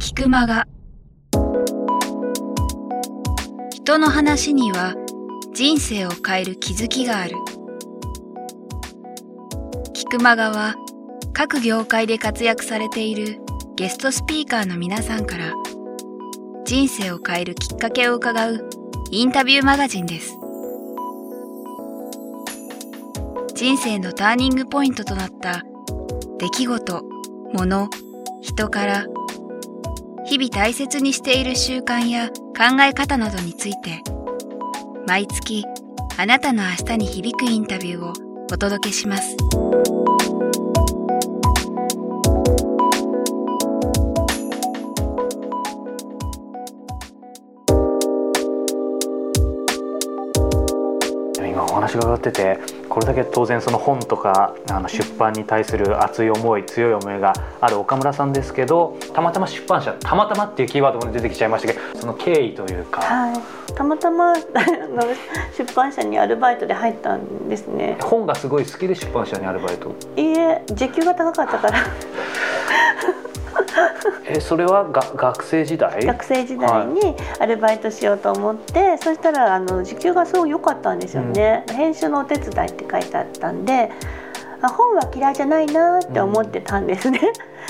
[0.00, 0.66] 聞く間が
[3.70, 4.96] 人の話には
[5.52, 7.36] 人生を変える気づきがある。
[9.94, 10.74] 聞く間がは
[11.32, 13.40] 各業界で活躍されている
[13.76, 15.52] ゲストスピーカーの皆さんから
[16.64, 18.68] 人生を変えるきっかけを伺う
[19.12, 20.36] インタビューマガジンです。
[23.54, 25.62] 人生のターニングポイントとなった
[26.38, 27.02] 出来事、
[27.52, 27.88] 物、
[28.40, 29.06] 人から
[30.26, 34.02] 日々大切にしている習慣や考え方などについて
[35.06, 35.64] 毎月
[36.16, 38.12] あなたの明日に響くインタビューを
[38.52, 39.36] お届けします。
[51.74, 64.34] 話伺っててこれだけ当然その本とかあの出版に対する熱い思い強い思いがある岡村さんですけどたまたま出版社たまたまっていうキーワードも出てきちゃいましたけどその経緯というか、はい、たまたま
[65.56, 67.98] 出版社にアルバイトで入ったんですね。
[68.00, 69.94] 本がすごい好きで出版社にアルバイト。
[70.16, 71.78] いいえ時給が高かったから
[74.26, 76.04] えそれはが学生時代？
[76.04, 83.90] 学生時代にアルバイトしようと思って、はい、そしたらあの時給がすごい良かったんですよね、うん、編集のお手伝いって書いてあったんで
[84.62, 87.20] あ本は嫌いじゃないなって思ってたんですね、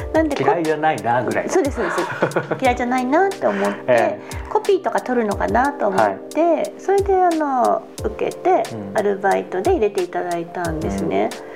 [0.09, 2.55] うん、なんで嫌いじゃないなぐらいそうですそうです。
[2.63, 8.63] 嫌いじゃないなって思って、えー、コピーとか取るのかなと思って、はい、それであの受けて、
[8.95, 11.54] アルバイトで入れていただいたんですね、うん、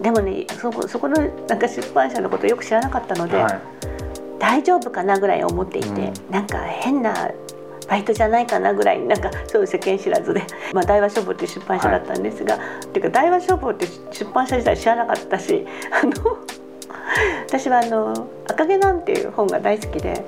[0.00, 1.16] でもねそこそこの
[1.48, 3.60] なんか出版社のことよく知らなかったので、はい。
[4.38, 7.30] 大丈夫かなぐらい思っていて、うん、なんか変な
[7.88, 10.42] バイトじゃないかなぐらいなんかそういう世間知らずで、
[10.74, 16.12] まあ、大和書房っていう出版社だったんですが、はい、っていうか大和書房って出版社自体知らなかったしあの
[17.46, 20.24] 私はあの「赤毛なん」ていう本が大好きで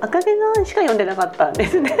[0.00, 1.96] 赤毛なんしか読んでなかったんですね。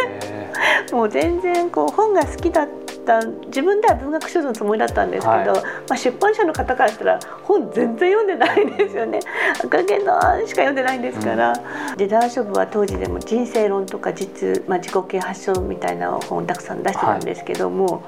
[0.92, 2.68] もう全然こう本が好きだっ
[3.04, 5.60] た自分では文学書のつもりだったんですけど、はい、ま
[5.90, 9.20] あ、出版社の方からしたら本全然読んでないんですよね。
[9.64, 11.52] 赤毛のしか読んでないんですから、
[11.90, 18.00] うん、で大書部は当時でも人生論とか実、まあ、自己啓発書みたいな本をたくさん出してたんですけども、は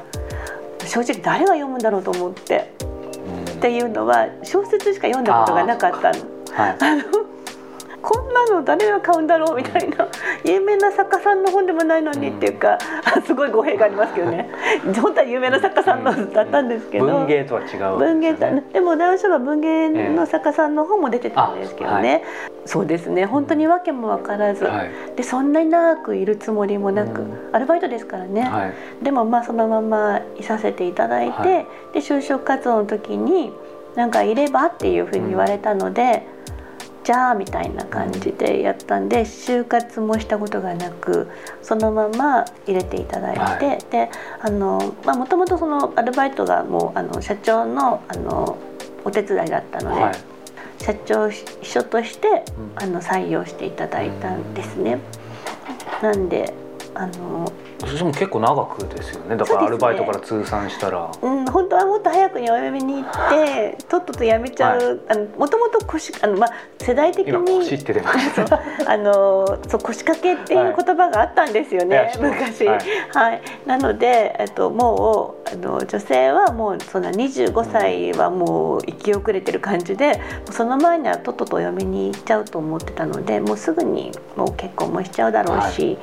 [0.84, 6.36] い、正直誰が読むんだろうと思って、うん、っていうのは小説しか読んだことがなかったの。
[6.52, 7.35] はい、あ の
[8.06, 10.06] こんなの誰が買うんだろうみたいな
[10.44, 12.78] 有名な作家さんの本でもないのにっていうか、
[13.26, 14.48] すごい語弊がありますけどね。
[15.02, 22.22] 本当は有名な作家さんのだったんですけど、文芸とは違う、文芸とでも男子は文芸の作家さんの本も出てたんですけどね、はい、
[22.66, 23.24] そうですね。
[23.24, 33.52] 本当に訳も分からず、はい、でそんなに長くいるつもりもなく、アルバイトですからね、はい、でもまあそのままいさせていただいて、で就職活動の時に
[33.96, 36.35] なんかいればっていうふうに言われたので。
[37.06, 41.28] じゃあみたいな感じでやったんで就活もしたことがなく
[41.62, 48.58] そのまま入れていただいて、はい、であのもともとそのアルバイトがもうあの社長のあの
[49.04, 50.14] お手伝いだったので、はい、
[50.82, 52.44] 社長秘書として、
[52.74, 54.98] あの採用していただいたんですね。
[56.02, 56.52] なんで
[56.92, 57.52] あの
[57.86, 59.36] それも結構長くですよね。
[59.36, 61.10] だからアルバイトから通算したら。
[61.22, 72.78] う、ね、うん本当はもっと早くにお嫁に行ってとっとと辞めちゃう、はい、あのもともと腰あの、まあ、世代的に腰って出ました あのそう腰掛けっていう言葉があったんですよね、はい、昔、はい、
[73.12, 85.96] はい、なので、えっと、もうあの女性はもうそんな25歳はもう生き遅れてる感じで、うん、その前にはとっととお嫁に行っちゃうと思ってたのでもうすぐにもう結婚もしちゃうだろうし、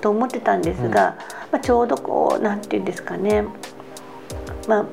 [0.00, 1.16] と思ってたんですが、
[1.52, 3.44] まあ、ちょうどこうなんていうんですかね。
[4.68, 4.84] まあ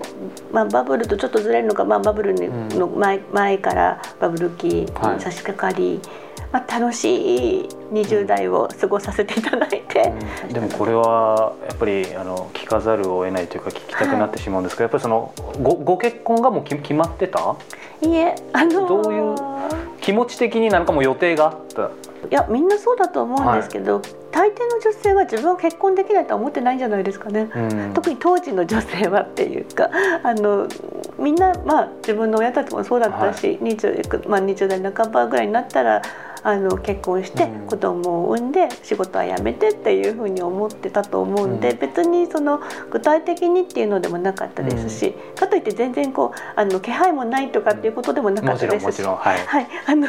[0.52, 2.36] まあ、バブルとちょっとずれるのか、まあ、バブル
[2.78, 4.88] の前,、前からバブル期に
[5.20, 6.00] 差し掛かり、
[6.40, 15.34] はい、まあ、楽しい20代を過ごさせていただいて、うん、でもこれはやっぱりあの聞かざるを得ないというか聞きたくなってしまうんですけど、はい、やっぱりその
[15.64, 17.56] ごご結婚がもう決まってた？
[18.04, 19.36] いえ、あのー、どういう
[20.02, 21.90] 気持ち的になんかも予定があった？
[22.30, 27.60] いやみんなそうだと思うんですけど、はい、大抵の女性は自分は結婚できないとは思ってないんじゃないですかね、う
[27.90, 29.90] ん、特に当時の女性はっていうか
[30.24, 30.68] あの
[31.24, 36.02] みんな、まあ、自分の親たちもそうだったし、はい、20, まあ、20代半ばぐらいになったら
[36.44, 42.60] あの結婚して子供を産んで仕事は辞めてっていうふうに思ってたと思うんで、うん、別にその
[42.92, 50.08] 具体的にっていうのでもなかったですし、うん、かといって全然こうあの気配もないとかっていうことでもなかったですし、はい、はい、あの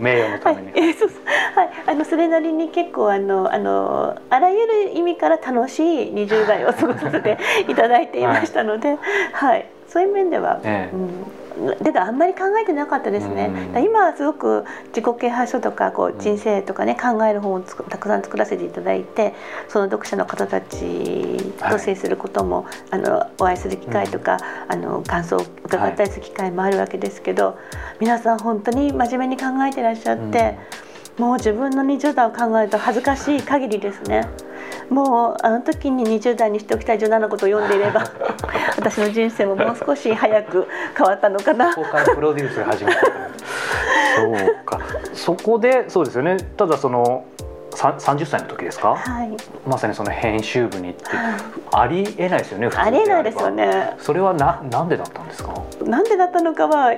[0.00, 1.10] 名誉のために、はい、えー、そう
[1.54, 7.38] はい、あのそれなりに結構あのあのあらゆる意味から楽しい20代を過ごさせて
[7.68, 8.98] いただいていましたので、はい、
[9.32, 11.48] はい、そういう面では、ええ、うん。
[11.82, 14.64] だからあんまり考えてなかったですね、うん、今はすごく
[14.94, 19.34] 自己啓発書とかこう人生とかね、考える本をたくさん作らせていただいて
[19.68, 27.56] その読者の方たちと接することも、はい、あのお会いする機会とか、うん、あの感想を伺ったりする機会もあるわけですけど、はい、
[28.00, 30.32] 皆さん本当に真面目に考えてらっしゃって、うん、
[31.18, 34.28] もう自分の20代を考えると恥ずかしい限りですね。
[34.88, 38.04] もうあの時に20代にしておきたい17のことを読んでいれば
[38.76, 40.66] 私の人生ももう少し早く
[40.96, 41.72] 変わったのかな。
[41.72, 44.80] そこからプロデュースが始まったそうか。
[45.12, 46.36] そこでそうですよね。
[46.56, 47.24] ただその
[47.72, 49.30] 30歳の時ですか、はい、
[49.64, 51.04] まさにその編集部に行って、
[51.70, 53.94] ありえないですよねありえないですよね。
[53.98, 55.52] それはななんでだったんですか？
[55.84, 56.92] なんでだったのかは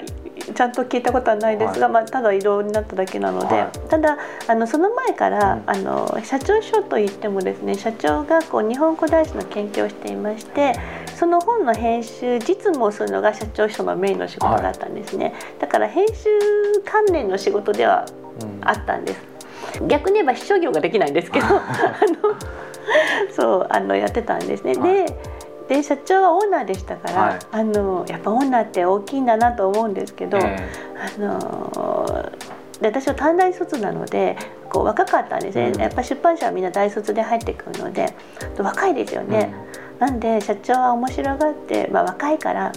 [0.54, 10.74] ちゃんと聞いたことはないですが、はい、まあ、ただ移動になっただけなので、はい、ただあのその前から、うん、あの社長賞といってもですね社長がこう日本古代史の研究をしていまして
[11.16, 16.14] その本の編集実務をするのが社長秘書のメインの仕事だったんですね、はい、だから編集
[16.84, 18.06] 関連の仕事では
[18.62, 19.20] あったんです、
[19.80, 21.60] うん、逆に言えば秘書業ができないんですけど あの
[23.30, 25.06] そうあのやってたんですね、で
[25.70, 32.32] で社長はオーナーでしたから、はい、あのやっぱオーナーって大きいんだなと思うんですけど、えー、あの
[32.80, 34.36] で私は短大卒なので
[34.68, 38.12] こう若かったんですね、うん、やっぱ出版社はみんな大卒で入ってくるので
[38.58, 39.54] 若いですよね、
[40.00, 42.72] うん、なんで社長は面白がって、まあ、若いから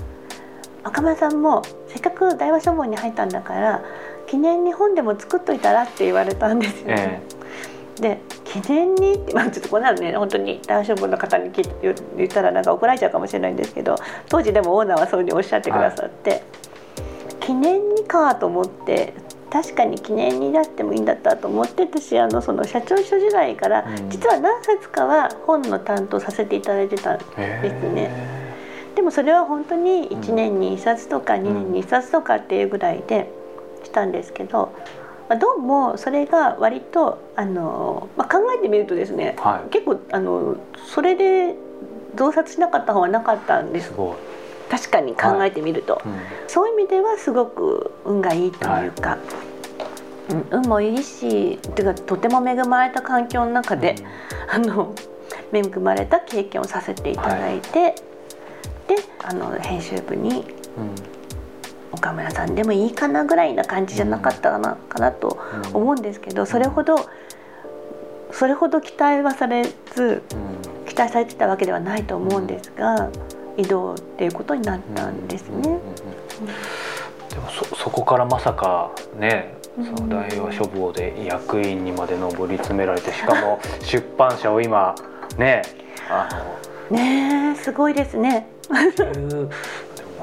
[0.83, 3.83] 若村さんもせっかく大和書房に入ったんだから
[4.27, 6.87] 記念に本でも作っといたらって言われたんですよ。
[6.89, 7.21] ね。
[7.23, 7.99] え。
[7.99, 8.21] ー、で
[8.53, 11.51] 記念にまあちょっとこんなのね本当に男子部の方に
[11.81, 13.95] 言ったらなんか怒られちゃうかもしれないんですけど
[14.29, 16.41] 当時でもオーナーはそういうふうにおっしゃってくださって、はい、
[17.41, 19.15] 記念にかと思って
[19.51, 27.35] 確かに記念に出してもいいんだったと思って私あのその社長秘書時代から、実は何冊かは本の担当させていただいてたんです
[27.93, 28.09] ね。
[28.95, 33.31] でもそれは本当に1年に1冊とか2年に1冊とかっていうぐらいで
[33.83, 34.59] したんですけど。
[34.59, 35.02] まあ、
[35.37, 40.57] どうもそれが割とあの、まあ、考えてみるとですね、はい、結構あの
[40.87, 41.55] それで
[42.15, 43.91] 増刷しなかった方はなかったんです。
[44.69, 46.07] 確かに考えてみると、はい。
[46.07, 49.17] うん、そういう意味ではすごく運がいいというか、は
[50.29, 53.95] い、うん、運もいいしというかとても恵まれた環境の中で、
[54.47, 54.95] うん、あの
[55.51, 57.95] 恵まれた経験をさせていただいて、
[58.87, 61.22] であの編集部に、うん
[61.93, 65.39] 岡村さんでもいいかなぐらいな感じじゃなかったかな,、かなと
[65.73, 66.95] 思うんですけどそれほど
[68.31, 69.63] それほど期待はされ
[69.93, 70.23] ず
[70.87, 73.09] 期待されてたわけではないと思うんですが
[73.57, 75.61] 移動っていうことになったんですね。
[77.29, 84.95] でもそそこからまさかねその大和書房で役員にまで上り詰められてしかも 出版社を今
[85.37, 85.61] ね
[86.09, 86.27] あ
[86.91, 86.97] の。
[86.97, 88.47] ねすごいですね。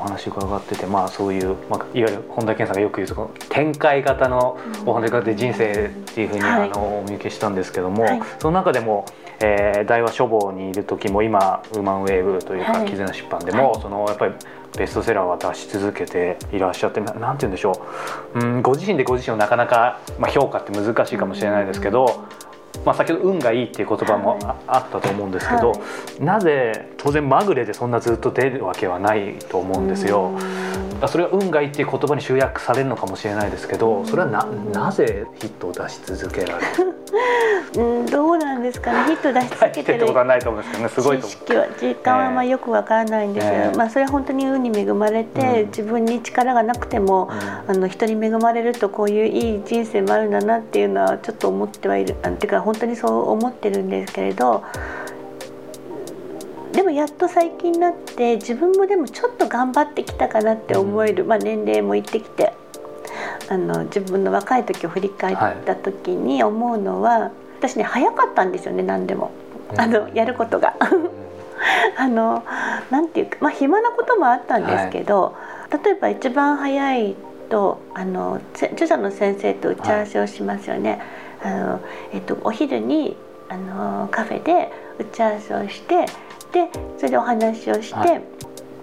[0.00, 9.04] お話伺ってて、まあ、そういう、まあ、いわゆる本田健さんがよく言うその展開型のお話がで人生っていうふうに、あのお見受けしたんですけども、はい、その中でも、
[9.40, 14.34] えー、大和書房にいる時も今ウーマンウェーブというか、はい、絆出版でも、はい、そのやっぱり
[14.78, 17.72] ベストセラーは出し続けていらっしゃってなんて言うんでしょ
[18.34, 22.24] う、うん、ご自身でご自身をなかなか、まあ、評価って難しいかもしれないですけど。
[22.84, 25.76] まあ、先ほど運がいいっていう言葉もあったと思うんですけど、は
[26.20, 30.30] い、なぜ当然まぐれでそんなずっと出るわけはないと思うんですよ。
[31.08, 36.94] それは運がいいっていう言葉に集約されるのかもしれないですけどそれはななぜヒットを出し続けられる？
[37.76, 39.04] うんどうなんですかね？
[39.10, 43.66] ヒット出し続けてることはないと思うんですけどねすごいと知識は実感はまあよくわからないんですけど、え。
[43.68, 47.28] ー、まあ、それは本当に運に恵まれて、うん、自分に力がなくても、
[47.68, 54.62] うん、あの人に恵まれるとこういういい人生もあるんだなっていうのはちょっと思ってはいるあていうか本当にそう思ってるんですけれど
[56.72, 62.52] でもやっと最近になって自分もでもちょっと頑張ってきたかなって思える、まあ、年齢もいってきて
[63.48, 69.32] あの自分の若い時を振り返った時に思うのは、はい、私ね早かったんですよね何でも。
[69.76, 70.74] あのやることが。
[71.96, 72.42] あの
[72.90, 75.34] なんていうか、まあ、暇なこともあったんですけど、
[75.70, 77.14] はい、例えば一番早い
[77.50, 81.00] とあの著者の先生と打ち合わせをしますよね。
[81.40, 81.80] はい、あの
[82.12, 83.16] えっと、お昼に
[83.48, 86.06] あのカフェで打ち合わせをして
[86.52, 88.22] でそれでお話をして、はい、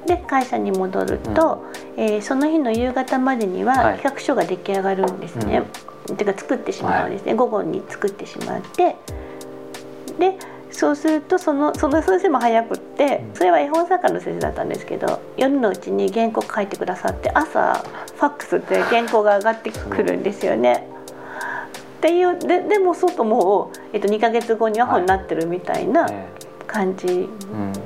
[0.07, 1.65] で会社に戻ると、
[1.97, 5.59] うん、えー、その日の夕方までには企画書が出来上がるんですね。
[5.59, 5.65] は
[6.13, 8.95] い、てか作ってしまうんですね、はい、午後に作ってしまって。
[10.19, 10.37] で
[10.71, 17.83] そうするとそのその先生も早くってそれは絵本作家の先生だったんですけど夜のうちに原稿書いてくださって朝
[18.15, 20.87] ファックスで原稿が上がってくるんですよね。
[21.97, 26.07] っていうででも外もう、えっと、2か月後には本になってるみたいな
[26.67, 27.27] 感じ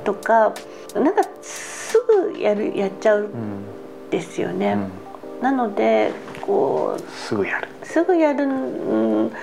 [0.04, 0.52] とか、
[0.94, 1.98] うん、なんかす
[2.32, 3.28] ぐやるやっちゃう
[4.10, 4.76] ですよね。
[5.40, 7.68] なのでこうすぐやる。
[7.82, 9.34] すぐやる、うん、例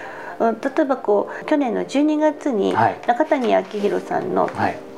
[0.81, 2.73] えばこう去年の12月に
[3.07, 4.88] 中谷昭弘さんの、はい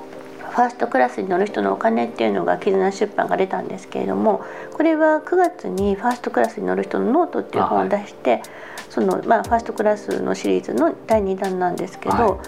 [0.51, 4.43] ファーストクラスに乗る人のお金っていうのが絆出版が出たんですけれども
[4.73, 8.41] これは9月にファーストクラスに乗る人のノートっていう本を出して、はい、
[8.89, 12.39] そのまあファーストクラスのシリーズの第2弾なんですけど、はい、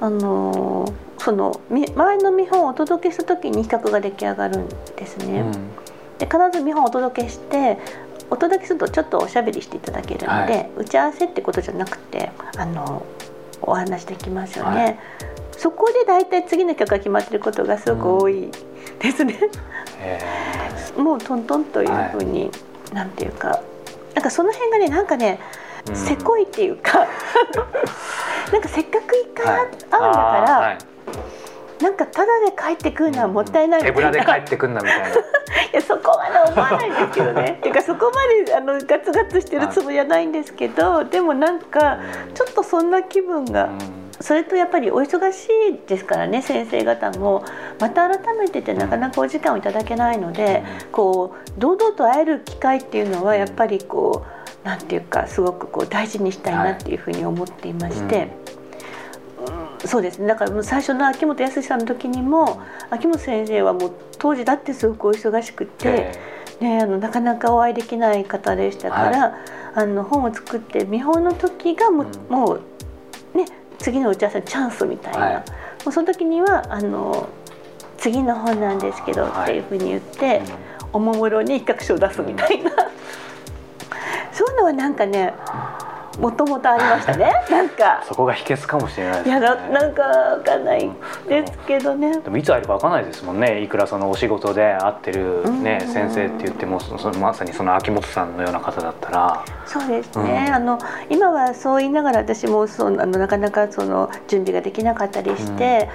[0.00, 0.86] あの
[1.18, 5.40] その前の見本をお届けした時に企画が出来上がるんですね。
[5.40, 5.52] うん、
[6.18, 7.78] で必ず見本をお届けして
[8.30, 13.04] お届けするとちょっとおしゃべりしていただけるので、はい、打ち合わせってことじゃなくてあの
[13.60, 14.98] お話できますよね。
[15.60, 18.48] そこで大体次の企画が決まってることがすごく多い
[18.98, 19.38] ですね。
[20.96, 22.46] うん、もうトントンというふうに、は
[22.92, 23.60] い、なんていうか
[24.14, 25.38] なんかその辺がねなんかね、
[25.86, 27.00] うん、せこいっていうか
[28.50, 35.08] なんかせっかく一回会うんだから、はい、なんかただで帰ってくるのはもったいないみたいな、手ぶらで帰ってくんなみたいな。
[35.12, 35.12] い
[35.74, 37.56] やそこまで思わないんですけどね。
[37.60, 41.98] っていうかそこまであのガツガツしてるつもりはないんですけどでもなんか
[42.32, 43.64] ちょっとそんな気分が。
[43.64, 47.42] うんそれとやっぱりお忙しいですからね先生方も
[47.78, 50.62] また改めててなかなかお時間をいただけないので、
[50.92, 58.28] こう堂々と会える機会っていうのはやっぱりこうなんていうかすごくこう大事にしたいなっていうふうに思っていまして。
[59.80, 60.26] うん、そうですね。
[60.26, 62.60] だからもう最初の秋元康さんの時にも
[62.90, 66.12] 秋元先生はもう当時だってすごくお忙しくて、
[66.60, 69.32] ね、あのなかなかお会いできない方でしたから、はい、
[69.76, 73.46] あの本を作って見本の時がも,、うもうね
[73.80, 75.42] 次の打ち合わせのチャンスみたいな、はい、も
[75.86, 77.28] うその時にはあの
[77.98, 80.42] 次の本なんですけどっていうふうに言って、はい、
[80.92, 82.70] おもむろに一角書を出すみたいな、
[84.32, 85.34] そういうのはなんかね
[86.18, 87.32] もともとありましたね。
[87.50, 88.02] なんか。
[88.06, 90.90] そこが秘訣かもしれない、ね、いやなんかわかんない。
[91.28, 92.18] ですけどね。
[92.20, 93.60] でもいつ会えるかわかんないですもんね。
[93.60, 99.44] いくらそのお仕事で会ってるね、先生って言ってもそのまさにその秋元さんのような方だったら。
[99.66, 105.88] そうですね、うん、あの今はそう言いながら私もそあのなかなかその準備ができなかったりして、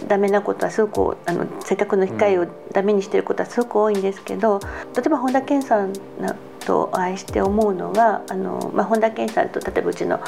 [0.00, 4.60] うん、ダメなことはすごくあのせっかくの機会をダメにしてることはすごく多いんですけど
[4.94, 5.92] 例えば本田健さん
[6.58, 10.20] とお会いして思うのはあの、まあ、本田健さんと例えばうちの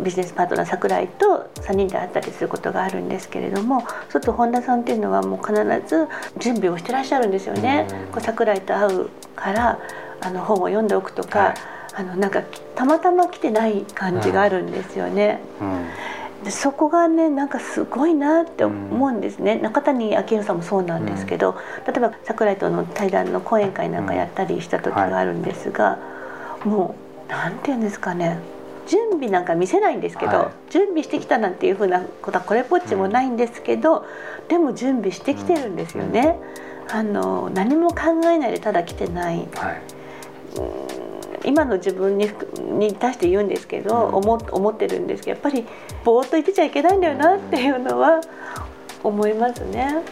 [0.00, 5.54] ビジネスパートナー櫻井と3人で会ったりすることがあるんですけれどもそうと本田さんっていうのはもう必
[5.86, 7.86] ず準備をしてらっしゃるんですよね。
[8.12, 9.78] こう櫻井と会うから
[10.20, 11.54] あの本を読んでおくとか、はい、
[11.94, 12.42] あのなんか
[12.74, 15.40] たまたま来てない感じがあるんですよね。
[15.60, 15.86] うんうん
[16.44, 25.98] でそこがねなんかすごいなって思うんですね、うん、中谷明宏さんもそうなんですけど、うん、例えば櫻井との対談の講演会なんかやったりした時があるんですが、は
[26.64, 26.94] い、も
[27.28, 28.38] う何て言うんですかね。
[28.86, 34.00] 準備なんか見せないんですけど、はい、準備してきたなんていうふうなことはこれっぽっちもないんですけど、う
[34.44, 36.38] ん、でも準備してきてるんですよね。
[36.90, 39.82] あの何も考えないでただ来てない、はい
[41.48, 42.28] 今の自分に
[42.78, 45.66] に対して言うんですけど、うん、思思ってるんですけどやっぱり
[46.04, 48.20] ぼーっと言ってちゃいけないんだよなっていうのは
[49.02, 50.02] 思いますね。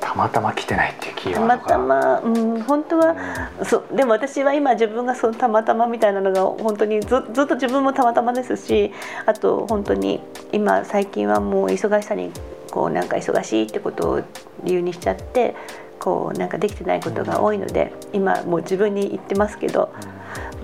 [0.00, 3.16] たまたま来てないっていうキーワードたまたま、うん、本当は、
[3.58, 8.92] うん、そうでも私は今自分がそのたまたまみたいなのが本当にずずっと自分もたまたまですし
[9.26, 10.20] あと本当に
[10.52, 12.30] 今最近はもう忙しさに
[12.70, 14.22] こうなんか忙しいってことを
[14.62, 15.56] 理由にしちゃって
[15.98, 19.90] こうなんかできてないことが多いので、うん、今もう自分に言ってますけど。
[20.06, 20.13] うん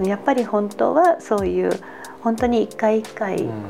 [0.03, 1.73] やっぱり本当はそういう
[2.23, 3.65] 本当に一回一回、うん、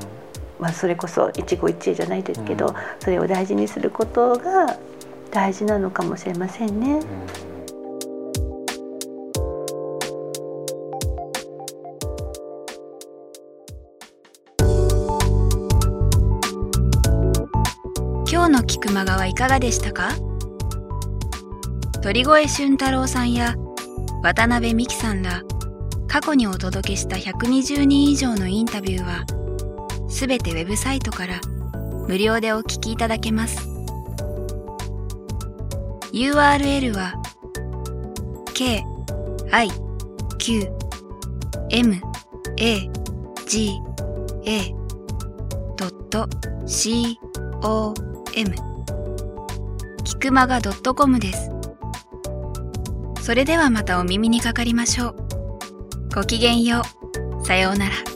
[0.59, 4.79] まあ、それこそ一期一会じゃないですけど、うん、それを大事にすることが
[5.31, 7.00] 大事なのかもしれませんね。
[7.00, 7.50] うん
[18.33, 20.11] 今日の菊間川いかがでしたか？
[22.00, 23.55] 鳥越俊太郎さんや
[24.23, 25.43] 渡辺美樹さんら
[26.11, 29.25] 過去にお届けした120人以上のインタビューは、
[30.09, 31.40] すべてウェブサイトから
[32.09, 33.69] 無料でお聞きいただけます。
[36.12, 37.14] URL は
[38.55, 38.85] k
[39.52, 39.71] i
[40.38, 40.69] q
[41.71, 41.95] m
[42.57, 42.90] a
[43.47, 43.71] g
[44.47, 44.75] a
[46.67, 47.21] c
[47.62, 47.95] o
[48.35, 48.55] m
[50.02, 51.52] キクマガ .com です。
[53.23, 55.20] それではまたお耳にかかりましょう。
[56.12, 56.83] ごきげんよ
[57.40, 57.47] う。
[57.47, 58.10] さようなら。